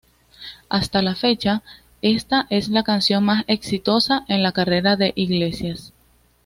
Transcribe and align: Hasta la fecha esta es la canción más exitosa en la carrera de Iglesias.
Hasta 0.67 1.03
la 1.03 1.13
fecha 1.13 1.61
esta 2.01 2.47
es 2.49 2.69
la 2.69 2.81
canción 2.81 3.23
más 3.23 3.43
exitosa 3.45 4.25
en 4.29 4.41
la 4.41 4.51
carrera 4.51 4.95
de 4.95 5.13
Iglesias. 5.15 5.93